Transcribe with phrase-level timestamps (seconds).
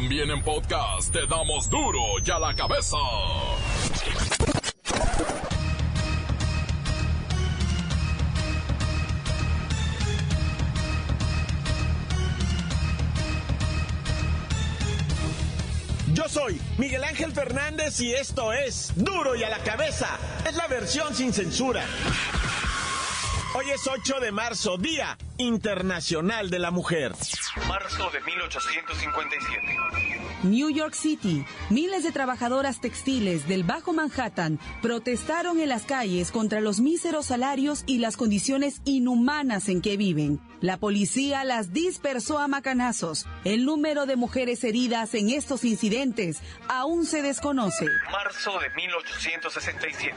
[0.00, 2.96] También en podcast te damos duro y a la cabeza.
[16.12, 20.16] Yo soy Miguel Ángel Fernández y esto es Duro y a la cabeza.
[20.48, 21.84] Es la versión sin censura.
[23.54, 27.12] Hoy es 8 de marzo, Día Internacional de la Mujer.
[27.66, 29.76] Marzo de 1857.
[30.44, 36.60] New York City, miles de trabajadoras textiles del Bajo Manhattan protestaron en las calles contra
[36.60, 40.40] los míseros salarios y las condiciones inhumanas en que viven.
[40.60, 43.26] La policía las dispersó a macanazos.
[43.44, 47.86] El número de mujeres heridas en estos incidentes aún se desconoce.
[48.10, 50.14] Marzo de 1867.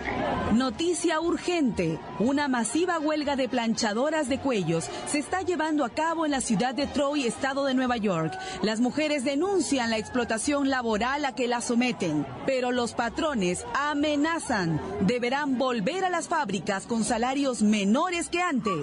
[0.53, 1.99] Noticia urgente.
[2.17, 6.73] Una masiva huelga de planchadoras de cuellos se está llevando a cabo en la ciudad
[6.73, 8.37] de Troy, estado de Nueva York.
[8.61, 14.81] Las mujeres denuncian la explotación laboral a que la someten, pero los patrones amenazan.
[15.01, 18.73] Deberán volver a las fábricas con salarios menores que antes.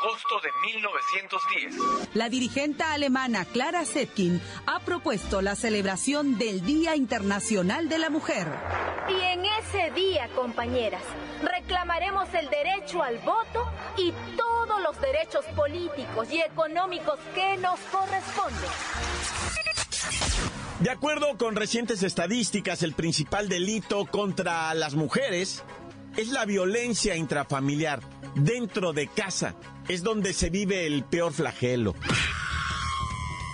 [0.00, 2.14] Agosto de 1910.
[2.14, 8.48] La dirigente alemana Clara Zetkin ha propuesto la celebración del Día Internacional de la Mujer.
[9.08, 11.02] Y en ese día, compañeras,
[11.42, 18.33] reclamaremos el derecho al voto y todos los derechos políticos y económicos que nos corresponden.
[20.80, 25.62] De acuerdo con recientes estadísticas, el principal delito contra las mujeres
[26.16, 28.00] es la violencia intrafamiliar.
[28.34, 29.54] Dentro de casa
[29.88, 31.94] es donde se vive el peor flagelo.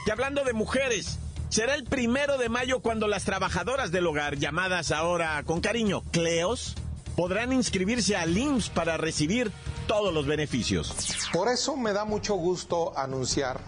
[0.06, 1.18] Y hablando de mujeres,
[1.50, 6.74] será el primero de mayo cuando las trabajadoras del hogar, llamadas ahora con cariño Cleos,
[7.16, 9.52] podrán inscribirse al IMSS para recibir
[9.86, 10.94] todos los beneficios.
[11.32, 13.60] Por eso me da mucho gusto anunciar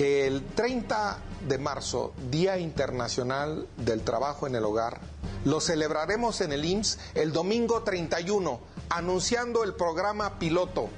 [0.00, 4.98] que el 30 de marzo, Día Internacional del Trabajo en el Hogar,
[5.44, 10.88] lo celebraremos en el IMSS el domingo 31, anunciando el programa piloto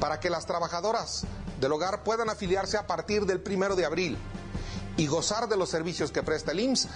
[0.00, 1.26] para que las trabajadoras
[1.60, 4.18] del hogar puedan afiliarse a partir del primero de abril
[4.96, 6.88] y gozar de los servicios que presta el IMSS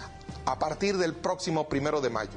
[0.47, 2.33] a partir del próximo primero de mayo.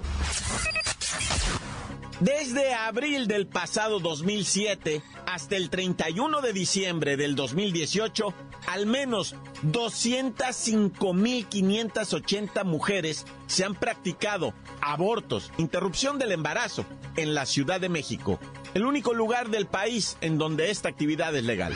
[2.20, 8.34] Desde abril del pasado 2007 hasta el 31 de diciembre del 2018,
[8.66, 9.36] al menos
[9.68, 16.86] 205.580 mujeres se han practicado abortos, interrupción del embarazo
[17.18, 18.40] en la Ciudad de México,
[18.74, 21.76] el único lugar del país en donde esta actividad es legal.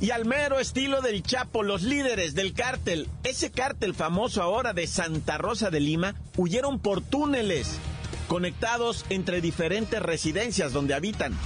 [0.00, 4.86] Y al mero estilo del Chapo, los líderes del cártel, ese cártel famoso ahora de
[4.86, 7.78] Santa Rosa de Lima, huyeron por túneles
[8.24, 11.36] conectados entre diferentes residencias donde habitan.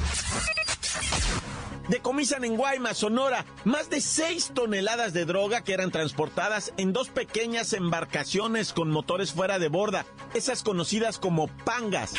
[1.88, 7.08] Decomisan en Guaymas, Sonora, más de 6 toneladas de droga que eran transportadas en dos
[7.08, 12.12] pequeñas embarcaciones con motores fuera de borda, esas conocidas como pangas.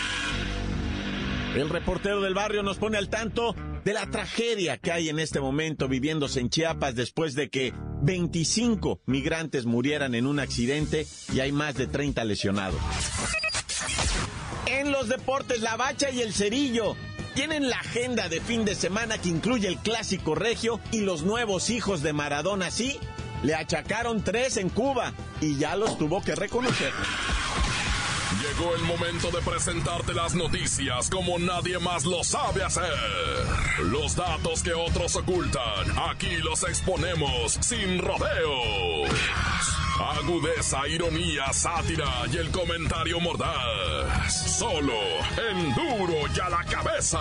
[1.56, 5.40] El reportero del barrio nos pone al tanto de la tragedia que hay en este
[5.40, 11.52] momento viviéndose en Chiapas después de que 25 migrantes murieran en un accidente y hay
[11.52, 12.80] más de 30 lesionados.
[14.79, 16.95] En los deportes, la bacha y el cerillo
[17.34, 21.69] tienen la agenda de fin de semana que incluye el clásico regio y los nuevos
[21.69, 22.72] hijos de Maradona.
[22.72, 22.97] Sí,
[23.44, 26.94] le achacaron tres en Cuba y ya los tuvo que reconocer.
[28.41, 32.94] Llegó el momento de presentarte las noticias como nadie más lo sabe hacer.
[33.84, 39.09] Los datos que otros ocultan, aquí los exponemos sin rodeos.
[40.00, 44.58] Agudeza, ironía, sátira y el comentario mordaz.
[44.58, 44.94] Solo
[45.50, 47.20] en duro y a la cabeza.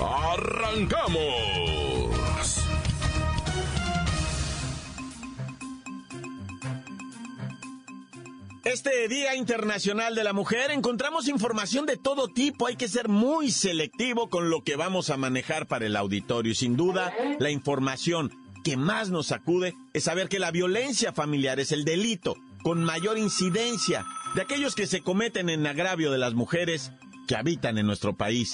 [0.00, 1.84] ¡Arrancamos!
[8.64, 12.66] Este Día Internacional de la Mujer encontramos información de todo tipo.
[12.66, 16.54] Hay que ser muy selectivo con lo que vamos a manejar para el auditorio.
[16.54, 18.32] Sin duda, la información
[18.64, 22.34] que más nos sacude es saber que la violencia familiar es el delito
[22.64, 26.90] con mayor incidencia de aquellos que se cometen en agravio de las mujeres
[27.28, 28.52] que habitan en nuestro país.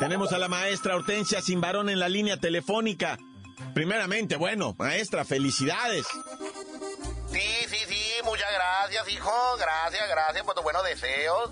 [0.00, 3.18] Tenemos a la maestra Hortensia Simbarón en la línea telefónica.
[3.74, 6.06] Primeramente, bueno, maestra, felicidades.
[7.30, 9.32] Sí, sí, sí, muchas gracias, hijo.
[9.58, 11.50] Gracias, gracias por tus buenos deseos.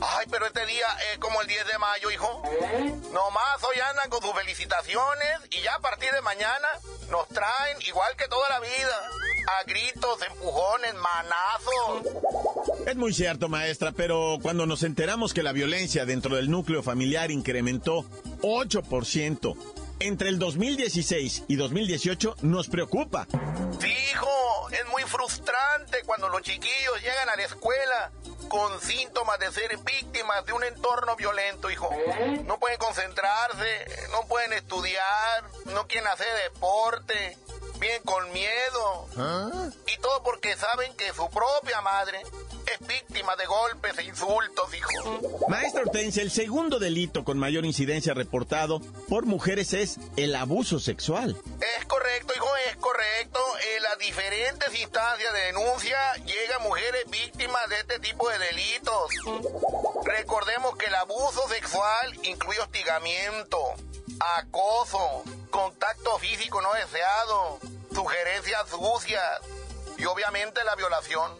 [0.00, 2.42] Ay, pero este día es como el 10 de mayo, hijo.
[3.12, 6.68] Nomás hoy andan con sus felicitaciones y ya a partir de mañana
[7.10, 9.10] nos traen igual que toda la vida.
[9.60, 12.86] A gritos, empujones, manazos.
[12.86, 17.30] Es muy cierto, maestra, pero cuando nos enteramos que la violencia dentro del núcleo familiar
[17.30, 18.04] incrementó
[18.42, 23.26] 8% entre el 2016 y 2018 nos preocupa.
[23.78, 28.12] Fijo, es muy frustrante cuando los chiquillos llegan a la escuela
[28.48, 31.90] con síntomas de ser víctimas de un entorno violento, hijo.
[32.44, 37.36] No pueden concentrarse, no pueden estudiar, no quieren hacer deporte,
[37.78, 39.08] bien con miedo.
[39.86, 42.22] Y todo porque saben que su propia madre
[42.66, 45.20] es víctima de golpes e insultos, hijo.
[45.48, 51.36] Maestra Hortensia, el segundo delito con mayor incidencia reportado por mujeres es el abuso sexual.
[51.78, 53.40] Es correcto, hijo, es correcto.
[53.76, 59.10] En las diferentes instancias de denuncia llegan mujeres víctimas de este tipo de delitos.
[60.04, 63.58] Recordemos que el abuso sexual incluye hostigamiento,
[64.38, 67.58] acoso, contacto físico no deseado,
[67.92, 69.40] sugerencias sucias
[69.96, 71.32] y obviamente la violación.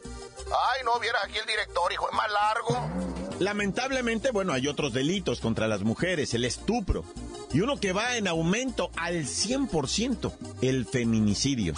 [0.47, 3.09] Ay, no, vieras aquí el director, hijo, es más largo.
[3.39, 7.05] Lamentablemente, bueno, hay otros delitos contra las mujeres, el estupro.
[7.53, 10.33] Y uno que va en aumento al 100%,
[10.63, 11.75] el feminicidio.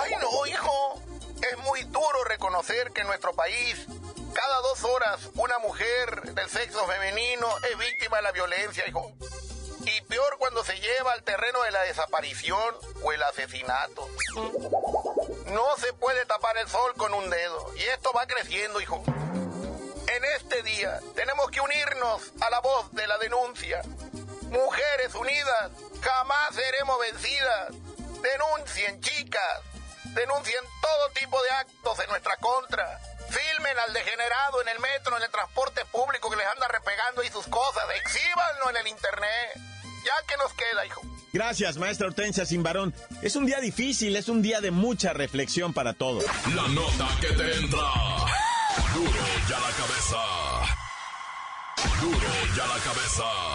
[0.00, 1.02] Ay, no, hijo.
[1.50, 3.86] Es muy duro reconocer que en nuestro país,
[4.34, 9.12] cada dos horas, una mujer del sexo femenino es víctima de la violencia, hijo.
[9.96, 14.06] Y peor cuando se lleva al terreno de la desaparición o el asesinato.
[15.46, 17.74] No se puede tapar el sol con un dedo.
[17.76, 19.02] Y esto va creciendo, hijo.
[19.06, 23.80] En este día tenemos que unirnos a la voz de la denuncia.
[24.50, 25.70] Mujeres unidas,
[26.02, 27.68] jamás seremos vencidas.
[28.20, 29.60] Denuncien, chicas.
[30.04, 33.00] Denuncien todo tipo de actos en nuestra contra.
[33.30, 37.30] Filmen al degenerado en el metro, en el transporte público que les anda repegando y
[37.30, 37.84] sus cosas.
[37.94, 39.77] Exhíbanlo en el internet.
[40.04, 41.02] Ya que nos queda, hijo.
[41.32, 42.94] Gracias, maestra Hortensia Simbarón.
[43.22, 46.24] Es un día difícil, es un día de mucha reflexión para todos.
[46.54, 47.90] La nota que te entra.
[48.94, 49.12] Duro
[49.48, 50.18] ya la cabeza.
[52.00, 53.48] Duro ya la cabeza.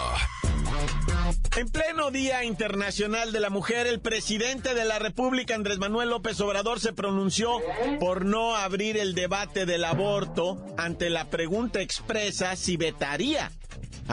[1.56, 6.42] En pleno Día Internacional de la Mujer, el presidente de la República, Andrés Manuel López
[6.42, 7.62] Obrador, se pronunció
[8.00, 13.52] por no abrir el debate del aborto ante la pregunta expresa si vetaría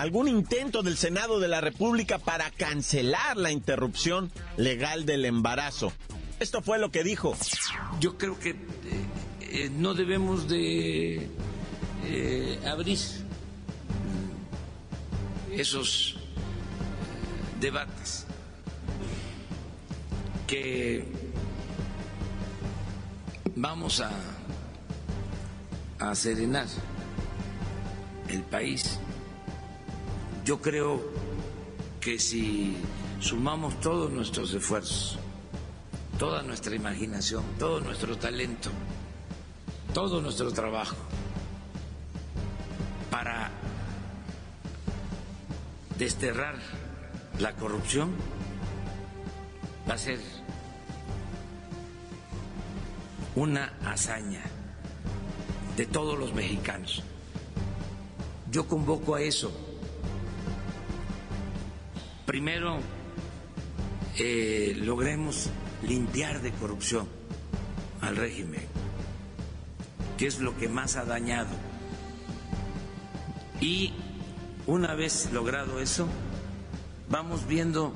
[0.00, 5.92] algún intento del Senado de la República para cancelar la interrupción legal del embarazo.
[6.38, 7.36] Esto fue lo que dijo.
[8.00, 8.56] Yo creo que eh,
[9.40, 11.28] eh, no debemos de
[12.06, 12.98] eh, abrir
[15.52, 16.16] esos
[17.60, 18.24] debates
[20.46, 21.04] que
[23.54, 24.10] vamos a,
[25.98, 26.68] a serenar
[28.28, 28.98] el país.
[30.44, 31.00] Yo creo
[32.00, 32.76] que si
[33.20, 35.18] sumamos todos nuestros esfuerzos,
[36.18, 38.70] toda nuestra imaginación, todo nuestro talento,
[39.92, 40.96] todo nuestro trabajo
[43.10, 43.50] para
[45.98, 46.56] desterrar
[47.38, 48.14] la corrupción,
[49.88, 50.20] va a ser
[53.34, 54.42] una hazaña
[55.76, 57.02] de todos los mexicanos.
[58.50, 59.69] Yo convoco a eso.
[62.30, 62.78] Primero,
[64.16, 65.50] eh, logremos
[65.82, 67.08] limpiar de corrupción
[68.00, 68.62] al régimen,
[70.16, 71.50] que es lo que más ha dañado.
[73.60, 73.94] Y
[74.68, 76.06] una vez logrado eso,
[77.08, 77.92] vamos viendo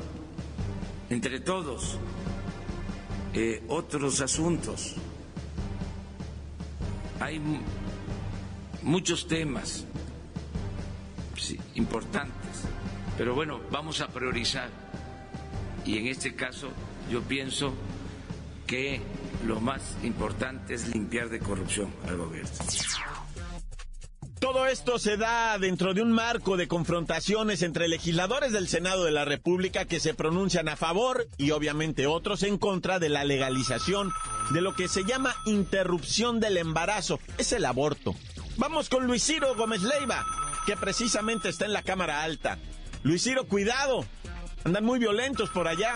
[1.10, 2.00] entre todos
[3.34, 4.96] eh, otros asuntos.
[7.20, 7.40] Hay
[8.82, 9.84] muchos temas
[11.76, 12.43] importantes,
[13.16, 14.68] pero bueno, vamos a priorizar.
[15.84, 16.70] Y en este caso
[17.10, 17.74] yo pienso
[18.66, 19.00] que
[19.46, 22.50] lo más importante es limpiar de corrupción al gobierno.
[24.40, 29.10] Todo esto se da dentro de un marco de confrontaciones entre legisladores del Senado de
[29.10, 34.12] la República que se pronuncian a favor y obviamente otros en contra de la legalización
[34.52, 37.20] de lo que se llama interrupción del embarazo.
[37.38, 38.14] Es el aborto.
[38.58, 40.26] Vamos con Luis Ciro Gómez Leiva,
[40.66, 42.58] que precisamente está en la Cámara Alta.
[43.04, 44.02] Luis Ciro, cuidado.
[44.64, 45.94] Andan muy violentos por allá.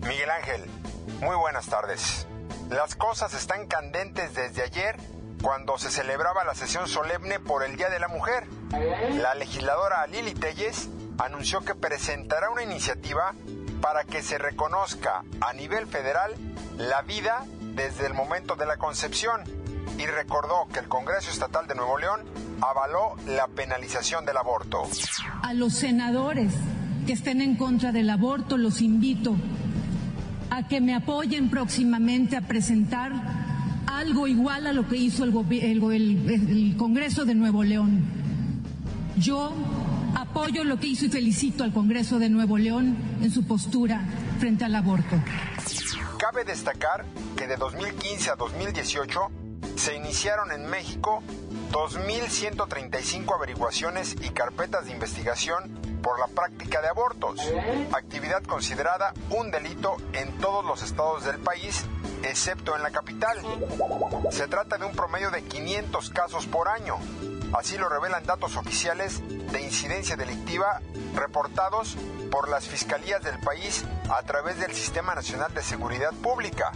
[0.00, 0.64] Miguel Ángel,
[1.20, 2.26] muy buenas tardes.
[2.70, 4.96] Las cosas están candentes desde ayer
[5.42, 8.46] cuando se celebraba la sesión solemne por el Día de la Mujer.
[9.20, 10.88] La legisladora Lili Telles
[11.18, 13.34] anunció que presentará una iniciativa
[13.82, 16.34] para que se reconozca a nivel federal
[16.78, 19.44] la vida desde el momento de la concepción
[19.98, 22.24] y recordó que el Congreso Estatal de Nuevo León
[22.70, 24.82] avaló la penalización del aborto.
[25.42, 26.52] A los senadores
[27.06, 29.36] que estén en contra del aborto los invito
[30.50, 33.12] a que me apoyen próximamente a presentar
[33.86, 38.02] algo igual a lo que hizo el, el, el, el Congreso de Nuevo León.
[39.16, 39.52] Yo
[40.14, 44.04] Apoyo lo que hizo y felicito al Congreso de Nuevo León en su postura
[44.38, 45.16] frente al aborto.
[46.18, 47.04] Cabe destacar
[47.36, 49.20] que de 2015 a 2018
[49.76, 51.22] se iniciaron en México
[51.70, 55.70] 2.135 averiguaciones y carpetas de investigación
[56.02, 57.40] por la práctica de abortos,
[57.92, 61.84] actividad considerada un delito en todos los estados del país,
[62.22, 63.38] excepto en la capital.
[64.30, 66.98] Se trata de un promedio de 500 casos por año.
[67.56, 70.80] Así lo revelan datos oficiales de incidencia delictiva
[71.14, 71.96] reportados
[72.30, 76.72] por las fiscalías del país a través del Sistema Nacional de Seguridad Pública,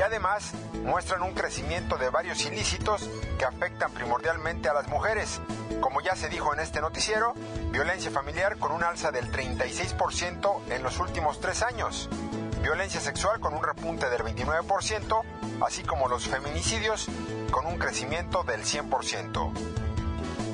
[0.00, 0.52] que además
[0.82, 5.42] muestran un crecimiento de varios ilícitos que afectan primordialmente a las mujeres,
[5.82, 7.34] como ya se dijo en este noticiero,
[7.70, 12.08] violencia familiar con un alza del 36% en los últimos tres años,
[12.62, 15.22] violencia sexual con un repunte del 29%,
[15.66, 17.06] así como los feminicidios
[17.50, 19.52] con un crecimiento del 100%.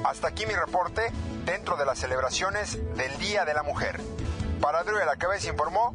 [0.07, 1.12] Hasta aquí mi reporte
[1.45, 4.00] dentro de las celebraciones del Día de la Mujer.
[4.61, 5.95] Para Duro de la Cabeza informó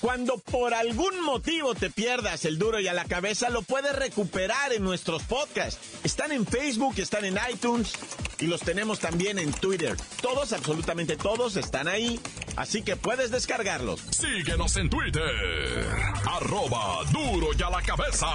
[0.00, 4.72] Cuando por algún motivo te pierdas el duro y a la cabeza, lo puedes recuperar
[4.72, 5.80] en nuestros podcasts.
[6.04, 7.92] Están en Facebook, están en iTunes
[8.38, 9.96] y los tenemos también en Twitter.
[10.22, 12.20] Todos, absolutamente todos, están ahí.
[12.56, 14.00] Así que puedes descargarlos.
[14.10, 15.86] Síguenos en Twitter,
[16.26, 18.28] arroba duro y a la cabeza.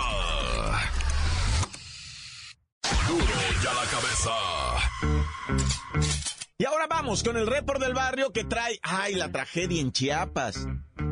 [3.08, 4.34] Duro y a la cabeza.
[6.60, 10.68] Y ahora vamos con el report del barrio que trae, ay, la tragedia en Chiapas.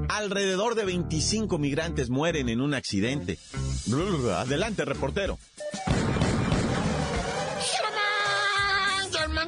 [0.07, 3.39] Alrededor de 25 migrantes mueren en un accidente.
[4.35, 5.39] Adelante, reportero.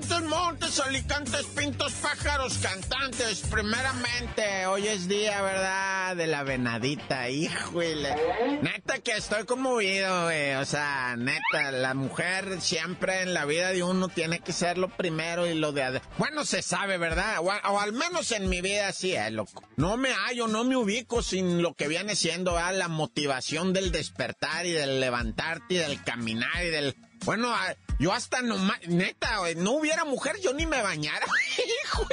[0.10, 3.42] Montes, alicantes, pintos, pájaros, cantantes.
[3.50, 6.16] Primeramente, hoy es día, ¿verdad?
[6.16, 8.16] De la venadita, híjole.
[8.62, 10.56] Neta que estoy conmovido, güey.
[10.56, 14.90] O sea, neta, la mujer siempre en la vida de uno tiene que ser lo
[14.90, 16.02] primero y lo de...
[16.18, 17.38] Bueno, se sabe, ¿verdad?
[17.42, 19.64] O, al menos en mi vida sí es, loco.
[19.78, 22.76] No me hallo, no me ubico sin lo que viene siendo, ¿verdad?
[22.76, 26.96] La motivación del despertar y del levantarte y del caminar y del...
[27.26, 27.54] Bueno,
[28.04, 28.58] yo hasta no,
[28.90, 31.26] neta, no hubiera mujer, yo ni me bañara.
[31.86, 32.06] Hijo,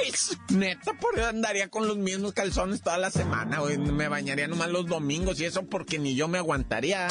[0.47, 3.77] neta, por andaría con los mismos calzones toda la semana, güey.
[3.77, 7.09] Me bañaría nomás los domingos y eso porque ni yo me aguantaría.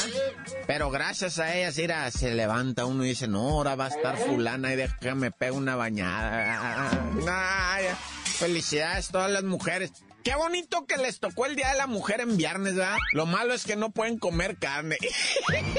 [0.65, 4.17] Pero gracias a ellas, mira, se levanta uno y dice, no, ahora va a estar
[4.17, 6.89] fulana y déjame pegar una bañada.
[7.29, 7.85] Ay,
[8.23, 9.91] felicidades todas las mujeres.
[10.23, 12.97] Qué bonito que les tocó el Día de la Mujer en viernes, ¿verdad?
[13.13, 14.97] Lo malo es que no pueden comer carne.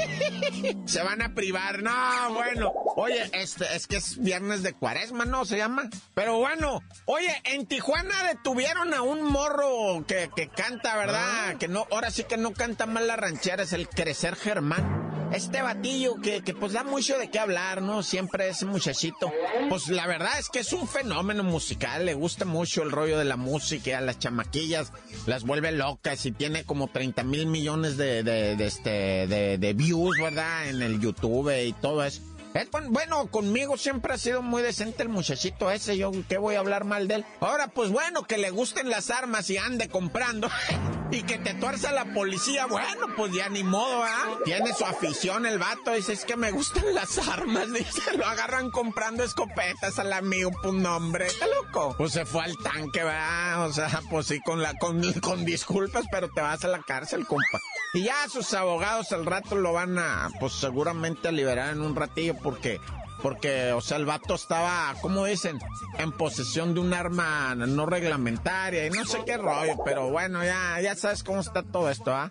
[0.87, 1.83] Se van a privar.
[1.83, 2.73] No, bueno.
[2.97, 5.45] Oye, este, es que es viernes de cuaresma, ¿no?
[5.45, 5.89] Se llama.
[6.15, 11.51] Pero bueno, oye, en Tijuana detuvieron a un morro que, que canta, ¿verdad?
[11.51, 11.55] Ah.
[11.59, 15.02] Que no, ahora sí que no canta mal la ranchera, es el Crecer Germán
[15.33, 18.03] este batillo que, que, pues da mucho de qué hablar, ¿no?
[18.03, 19.33] Siempre ese muchachito.
[19.69, 23.25] Pues la verdad es que es un fenómeno musical, le gusta mucho el rollo de
[23.25, 24.93] la música, las chamaquillas
[25.27, 29.73] las vuelve locas y tiene como 30 mil millones de, de, de, este, de, de
[29.73, 30.69] views, ¿verdad?
[30.69, 32.23] En el YouTube y todo eso.
[32.55, 36.61] Es, bueno, conmigo siempre ha sido muy decente el muchachito ese, yo qué voy a
[36.61, 37.25] hablar mal de él.
[37.41, 40.51] Ahora, pues bueno, que le gusten las armas y ande comprando
[41.11, 44.39] y que te tuerza la policía, bueno, pues ya ni modo, ¿ah?
[44.45, 48.71] Tiene su afición el vato, dice, es que me gustan las armas, dice, lo agarran
[48.71, 51.95] comprando escopetas al amigo, pues no, hombre, está loco.
[51.97, 53.67] Pues se fue al tanque, ¿verdad?
[53.67, 57.27] O sea, pues sí, con, la, con, con disculpas, pero te vas a la cárcel,
[57.27, 57.61] compa.
[57.95, 61.95] Y ya sus abogados al rato lo van a, pues seguramente a liberar en un
[61.95, 62.81] ratillo porque
[63.23, 65.61] porque, o sea, el vato estaba, ¿cómo dicen?
[65.99, 70.81] En posesión de un arma no reglamentaria y no sé qué rollo, pero bueno, ya,
[70.81, 72.31] ya sabes cómo está todo esto, ¿ah?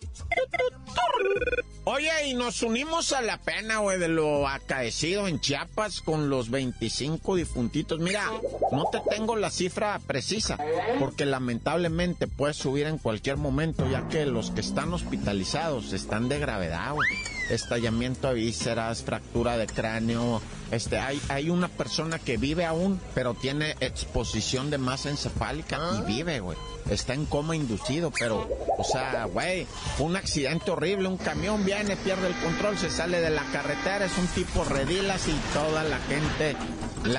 [1.83, 6.51] Oye, y nos unimos a la pena, güey, de lo acaecido en Chiapas con los
[6.51, 7.99] 25 difuntitos.
[7.99, 8.29] Mira,
[8.71, 10.59] no te tengo la cifra precisa,
[10.99, 16.37] porque lamentablemente puede subir en cualquier momento, ya que los que están hospitalizados están de
[16.37, 17.07] gravedad, güey.
[17.51, 20.41] Estallamiento de vísceras, fractura de cráneo.
[20.71, 26.01] Este, hay, hay una persona que vive aún, pero tiene exposición de masa encefálica y
[26.05, 26.57] vive, güey.
[26.89, 29.67] Está en coma inducido, pero, o sea, güey,
[29.99, 34.17] un accidente horrible, un camión viene, pierde el control, se sale de la carretera, es
[34.17, 36.55] un tipo redilas y toda la gente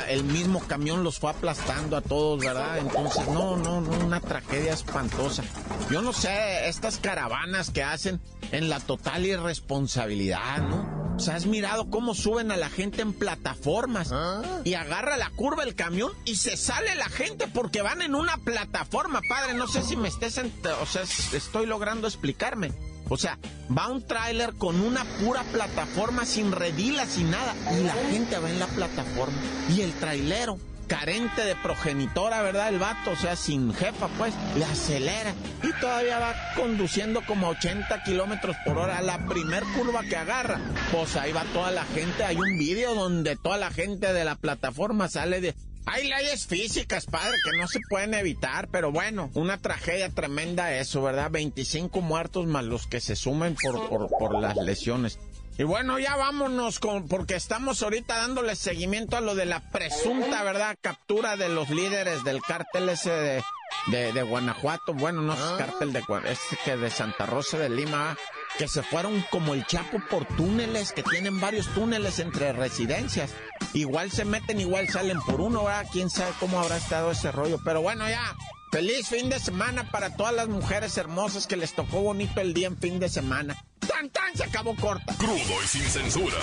[0.09, 2.79] el mismo camión los fue aplastando a todos, ¿verdad?
[2.79, 5.43] Entonces, no, no, no, una tragedia espantosa.
[5.91, 8.21] Yo no sé, estas caravanas que hacen
[8.53, 11.03] en la total irresponsabilidad, ¿no?
[11.17, 14.43] O sea, has mirado cómo suben a la gente en plataformas ¿Ah?
[14.65, 18.39] y agarra la curva el camión y se sale la gente porque van en una
[18.39, 19.55] plataforma, padre.
[19.55, 20.41] No sé si me estés,
[20.81, 22.73] o sea, estoy logrando explicarme.
[23.09, 23.39] O sea,
[23.77, 27.55] va un tráiler con una pura plataforma sin redila, sin nada.
[27.79, 29.37] Y la gente va en la plataforma.
[29.69, 32.69] Y el trailero, carente de progenitora, ¿verdad?
[32.69, 35.35] El vato, o sea, sin jefa, pues, le acelera.
[35.63, 39.01] Y todavía va conduciendo como 80 kilómetros por hora.
[39.03, 42.25] La primer curva que agarra, pues ahí va toda la gente.
[42.25, 45.55] Hay un vídeo donde toda la gente de la plataforma sale de
[45.87, 51.03] hay leyes físicas, padre, que no se pueden evitar, pero bueno, una tragedia tremenda eso,
[51.03, 51.31] ¿verdad?
[51.31, 55.19] 25 muertos más los que se sumen por, por, por las lesiones.
[55.59, 60.43] Y bueno, ya vámonos con, porque estamos ahorita dándole seguimiento a lo de la presunta,
[60.43, 60.79] ¿verdad?
[60.81, 63.43] Captura de los líderes del cártel ese
[63.89, 64.95] de, de, Guanajuato.
[64.95, 65.57] Bueno, no es ah.
[65.59, 68.17] cártel de es que de Santa Rosa de Lima,
[68.59, 73.31] que se fueron como el Chapo por túneles, que tienen varios túneles entre residencias.
[73.73, 75.87] Igual se meten, igual salen por uno, ¿verdad?
[75.93, 77.61] Quién sabe cómo habrá estado ese rollo.
[77.65, 78.37] Pero bueno, ya.
[78.71, 82.69] Feliz fin de semana para todas las mujeres hermosas que les tocó bonito el día
[82.69, 83.63] en fin de semana.
[83.87, 84.35] ¡Tan, tan!
[84.35, 85.15] Se acabó corta.
[85.19, 86.37] Crudo y sin censura.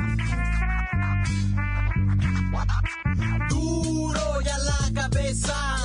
[3.50, 5.85] Te damos las noticias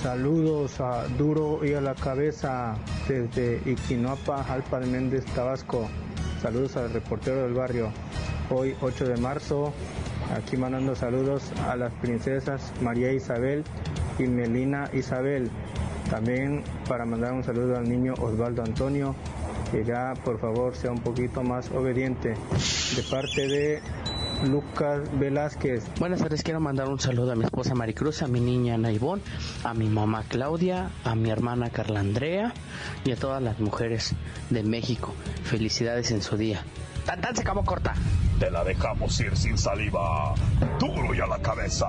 [0.00, 2.76] Saludos a Duro y a la cabeza
[3.08, 5.90] desde Iquinoapa, Alpa de Méndez, Tabasco.
[6.42, 7.92] Saludos al reportero del barrio.
[8.50, 9.72] Hoy 8 de marzo,
[10.34, 13.62] aquí mandando saludos a las princesas María Isabel
[14.18, 15.48] y Melina Isabel.
[16.10, 19.14] También para mandar un saludo al niño Osvaldo Antonio,
[19.70, 22.30] que ya por favor sea un poquito más obediente.
[22.30, 23.80] De parte de
[24.42, 25.84] Lucas Velázquez.
[25.98, 29.22] Buenas tardes, quiero mandar un saludo a mi esposa Maricruz, a mi niña Naibón,
[29.64, 32.52] a mi mamá Claudia, a mi hermana Carla Andrea
[33.04, 34.14] y a todas las mujeres
[34.50, 35.14] de México.
[35.44, 36.64] Felicidades en su día.
[37.06, 37.94] Tan tan se acabó corta.
[38.38, 40.34] Te la dejamos ir sin saliva.
[40.78, 41.86] Duro y a la cabeza.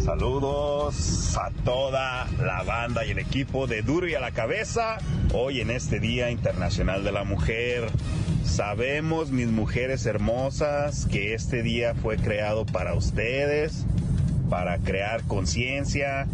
[0.00, 4.98] Saludos a toda la banda y el equipo de Duro y a la cabeza.
[5.32, 7.90] Hoy en este Día Internacional de la Mujer.
[8.50, 13.86] Sabemos, mis mujeres hermosas, que este día fue creado para ustedes,
[14.50, 16.26] para crear conciencia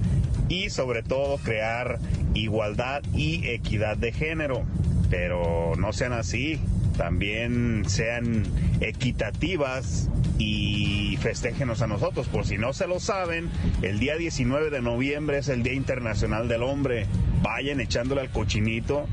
[0.48, 1.98] y sobre todo crear
[2.32, 4.62] igualdad y equidad de género.
[5.10, 6.58] Pero no sean así,
[6.96, 8.44] también sean
[8.80, 12.28] equitativas y festéjenos a nosotros.
[12.28, 13.50] Por si no se lo saben,
[13.82, 17.06] el día 19 de noviembre es el Día Internacional del Hombre.
[17.42, 19.06] Vayan echándole al cochinito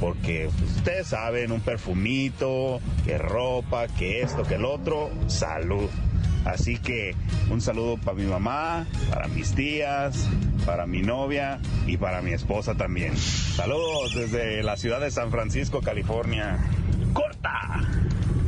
[0.00, 5.88] porque ustedes saben, un perfumito, que ropa, que esto, que el otro, salud.
[6.44, 7.14] Así que
[7.50, 10.26] un saludo para mi mamá, para mis tías,
[10.64, 13.16] para mi novia y para mi esposa también.
[13.16, 16.58] Saludos desde la ciudad de San Francisco, California.
[17.12, 17.80] ¡Corta!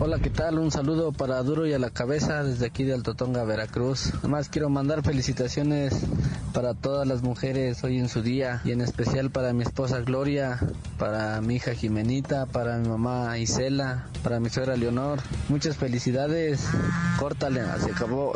[0.05, 0.59] Hola, ¿qué tal?
[0.59, 4.13] Un saludo para Duro y a la cabeza desde aquí de Altotonga, Veracruz.
[4.19, 5.95] Además quiero mandar felicitaciones
[6.53, 10.59] para todas las mujeres hoy en su día y en especial para mi esposa Gloria,
[10.99, 15.21] para mi hija Jimenita, para mi mamá Isela, para mi suegra Leonor.
[15.49, 16.67] Muchas felicidades.
[17.21, 18.35] Córtale, se acabó.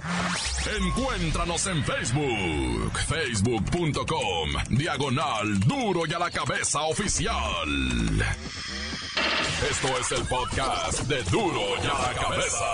[0.80, 7.34] Encuéntranos en Facebook, facebook.com, diagonal Duro y a la cabeza oficial.
[9.62, 12.64] Esto es el podcast de Duro y a la cabeza.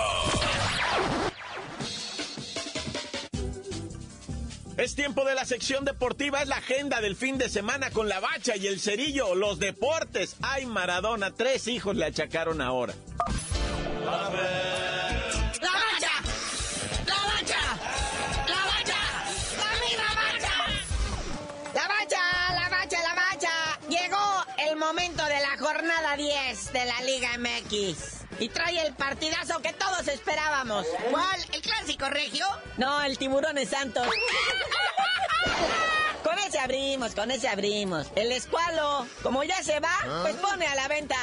[4.75, 8.19] Es tiempo de la sección deportiva, es la agenda del fin de semana con la
[8.19, 10.35] bacha y el cerillo, los deportes.
[10.41, 12.93] Ay, Maradona, tres hijos le achacaron ahora.
[14.03, 14.29] ¡La
[27.13, 28.25] Liga MX.
[28.39, 30.87] Y trae el partidazo que todos esperábamos.
[31.11, 31.39] ¿Cuál?
[31.51, 32.43] ¿El clásico regio?
[32.77, 34.07] No, el tiburón es Santos.
[36.23, 38.07] Con ese abrimos, con ese abrimos.
[38.15, 41.15] El escualo, como ya se va, pues pone a la venta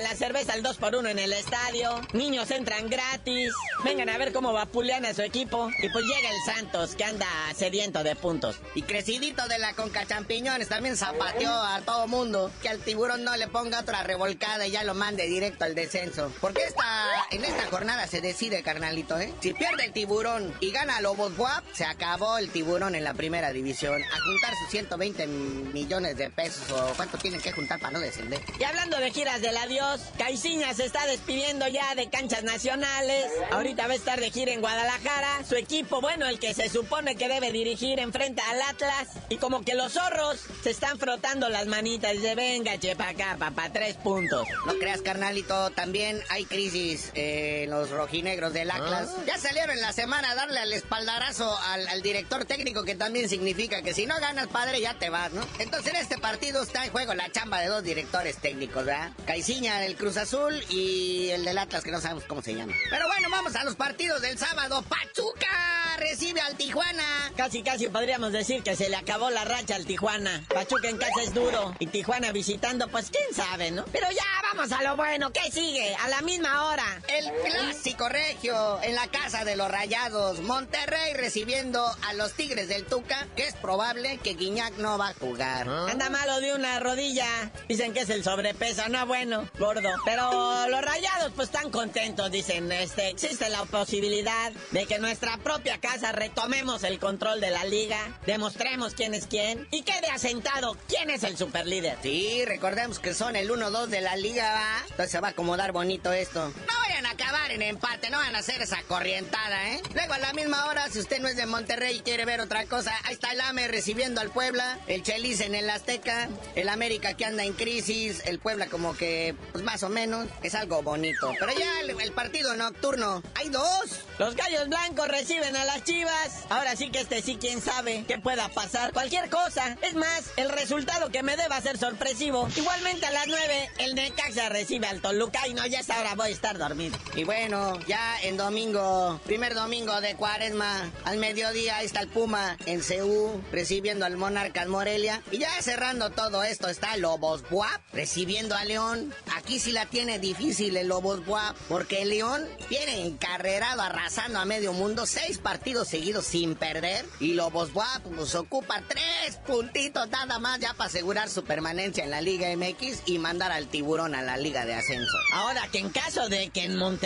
[0.00, 2.00] la cerveza al 2 por 1 en el estadio.
[2.12, 3.52] Niños entran gratis.
[3.84, 5.70] Vengan a ver cómo vapulean a su equipo.
[5.82, 8.56] Y pues llega el Santos, que anda sediento de puntos.
[8.74, 12.50] Y crecidito de la Conca Champiñones también zapateó a todo mundo.
[12.62, 16.32] Que al tiburón no le ponga otra revolcada y ya lo mande directo al descenso.
[16.40, 16.84] Porque esta,
[17.30, 19.32] en esta jornada se decide, carnalito, ¿eh?
[19.40, 23.52] Si pierde el tiburón y gana Lobos Guap, se acabó el tiburón en la primera
[23.52, 24.02] división.
[24.02, 28.40] A juntar sus 120 millones de pesos o cuánto tienen que juntar para no descender.
[28.58, 29.85] Y hablando de giras del adiós,
[30.18, 33.26] Caiciña se está despidiendo ya de canchas nacionales.
[33.52, 35.44] Ahorita va a estar de gira en Guadalajara.
[35.48, 39.08] Su equipo, bueno, el que se supone que debe dirigir, enfrenta al Atlas.
[39.28, 42.12] Y como que los zorros se están frotando las manitas.
[42.12, 44.46] Dice, venga, che, pa' acá, papá, tres puntos.
[44.66, 49.10] No creas, carnalito, también hay crisis eh, en los rojinegros del Atlas.
[49.26, 53.28] Ya salieron en la semana a darle al espaldarazo al, al director técnico, que también
[53.28, 55.46] significa que si no ganas, padre, ya te vas, ¿no?
[55.58, 59.12] Entonces en este partido está en juego la chamba de dos directores técnicos, ¿verdad?
[59.26, 62.72] Caiciña del Cruz Azul y el del Atlas, que no sabemos cómo se llama.
[62.90, 64.82] Pero bueno, vamos a los partidos del sábado.
[64.82, 67.32] Pachuca recibe al Tijuana.
[67.36, 70.44] Casi, casi podríamos decir que se le acabó la racha al Tijuana.
[70.48, 73.84] Pachuca en casa es duro y Tijuana visitando, pues quién sabe, ¿no?
[73.92, 75.32] Pero ya vamos a lo bueno.
[75.32, 75.94] ¿Qué sigue?
[75.96, 77.02] A la misma hora.
[77.08, 80.40] El clásico regio en la casa de los Rayados.
[80.40, 85.14] Monterrey recibiendo a los Tigres del Tuca, que es probable que Guiñac no va a
[85.14, 85.68] jugar.
[85.68, 87.26] Anda malo de una rodilla.
[87.68, 89.90] Dicen que es el sobrepeso, no bueno, gordo.
[90.04, 95.78] Pero los rayados pues están contentos, dicen, este, existe la posibilidad de que nuestra propia
[95.78, 101.10] casa retomemos el control de la liga, demostremos quién es quién y quede asentado quién
[101.10, 101.98] es el superlíder.
[102.02, 104.82] Sí, recordemos que son el 1-2 de la liga, ¿va?
[104.82, 106.46] Entonces se va a acomodar bonito esto.
[106.46, 106.85] No
[107.26, 109.82] acabar en empate, no van a hacer esa corrientada, ¿eh?
[109.94, 112.66] Luego a la misma hora, si usted no es de Monterrey y quiere ver otra
[112.66, 117.14] cosa, ahí está el AME recibiendo al Puebla, el Chelis en el Azteca, el América
[117.14, 121.32] que anda en crisis, el Puebla como que, pues más o menos, es algo bonito.
[121.38, 124.04] Pero ya el, el partido nocturno, hay dos.
[124.18, 126.44] Los gallos blancos reciben a las chivas.
[126.48, 128.92] Ahora sí que este sí, quién sabe qué pueda pasar.
[128.92, 129.76] Cualquier cosa.
[129.82, 132.48] Es más, el resultado que me deba ser sorpresivo.
[132.56, 136.28] Igualmente a las 9, el Necaxa recibe al Toluca y no, ya esta hora voy
[136.28, 136.96] a estar dormido.
[137.16, 142.58] Y bueno, ya en domingo, primer domingo de cuaresma, al mediodía ahí está el Puma
[142.66, 145.22] en CU recibiendo al Monarcas Morelia.
[145.32, 149.14] Y ya cerrando todo esto está Lobos Buap recibiendo a León.
[149.34, 154.74] Aquí sí la tiene difícil el Lobos Buap porque León viene encarrerado arrasando a medio
[154.74, 157.06] mundo, seis partidos seguidos sin perder.
[157.18, 162.10] Y Lobos Buap pues ocupa tres puntitos nada más ya para asegurar su permanencia en
[162.10, 165.16] la Liga MX y mandar al tiburón a la Liga de Ascenso.
[165.32, 167.05] Ahora que en caso de que en Monterrey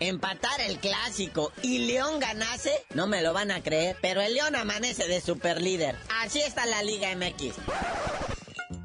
[0.00, 4.54] empatara el clásico y León ganase, no me lo van a creer, pero el León
[4.56, 5.96] amanece de superlíder.
[6.22, 7.54] Así está la Liga MX.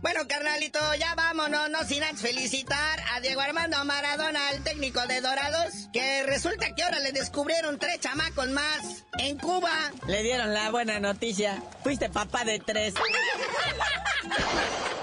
[0.02, 5.20] Bueno, carnalito, ya vámonos, no sin antes felicitar a Diego Armando Maradona, el técnico de
[5.20, 9.92] Dorados, que resulta que ahora le descubrieron tres chamacos más en Cuba.
[10.08, 11.62] Le dieron la buena noticia.
[11.84, 12.94] Fuiste papá de tres.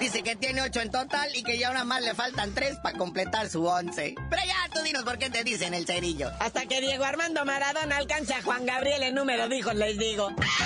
[0.06, 2.96] Dice que tiene ocho en total y que ya una más le faltan tres para
[2.96, 4.14] completar su once.
[4.30, 6.30] Pero ya tú dinos por qué te dicen el cerillo.
[6.38, 10.30] Hasta que Diego Armando Maradona alcance a Juan Gabriel en número de hijos, les digo.
[10.30, 10.65] ¡La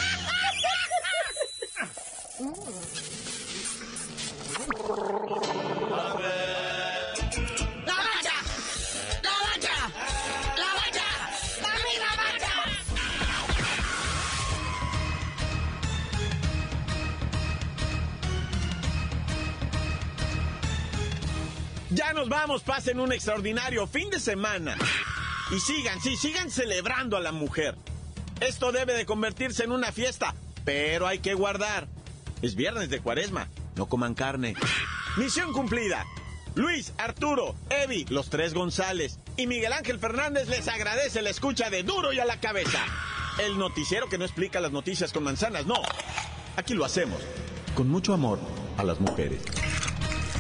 [22.21, 24.77] nos vamos, pasen un extraordinario fin de semana.
[25.51, 27.77] Y sigan, sí, sigan celebrando a la mujer.
[28.41, 30.35] Esto debe de convertirse en una fiesta,
[30.67, 31.89] pero hay que guardar.
[32.43, 34.55] Es viernes de cuaresma, no coman carne.
[35.17, 36.05] Misión cumplida.
[36.57, 41.85] Luis, Arturo, Evi, los tres González y Miguel Ángel Fernández les agradece la escucha de
[41.85, 42.85] Duro y a la cabeza.
[43.39, 45.81] El noticiero que no explica las noticias con manzanas, no.
[46.57, 47.23] Aquí lo hacemos,
[47.75, 48.39] con mucho amor
[48.77, 49.41] a las mujeres.